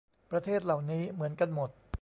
[0.31, 1.69] ประเทศเหล่านี้เหมือนกันหมด